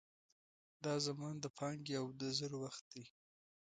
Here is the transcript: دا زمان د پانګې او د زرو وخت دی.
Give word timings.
دا 0.83 0.93
زمان 1.07 1.35
د 1.39 1.45
پانګې 1.57 1.93
او 2.01 2.07
د 2.19 2.21
زرو 2.37 2.57
وخت 2.65 2.83
دی. 2.93 3.05